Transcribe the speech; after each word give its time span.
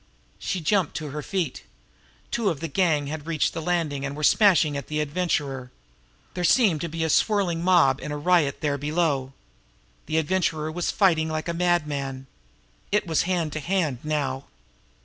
She 0.39 0.61
jumped 0.61 0.95
to 0.97 1.11
her 1.11 1.21
feet. 1.21 1.61
Two 2.31 2.49
of 2.49 2.59
the 2.59 2.67
gang 2.67 3.05
had 3.05 3.27
reached 3.27 3.53
the 3.53 3.61
landing 3.61 4.03
and 4.03 4.15
were 4.15 4.23
smashing 4.23 4.75
at 4.75 4.87
the 4.87 4.99
Adventurer. 4.99 5.69
There 6.33 6.43
seemed 6.43 6.81
to 6.81 6.89
be 6.89 7.03
a 7.03 7.07
swirling 7.11 7.63
mob 7.63 8.01
in 8.01 8.11
riot 8.11 8.61
there 8.61 8.79
below. 8.79 9.33
The 10.07 10.17
Adventurer 10.17 10.71
was 10.71 10.89
fighting 10.89 11.29
like 11.29 11.47
a 11.47 11.53
madman. 11.53 12.25
It 12.91 13.05
was 13.05 13.21
hand 13.29 13.53
to 13.53 13.59
hand 13.59 13.99
now. 14.03 14.45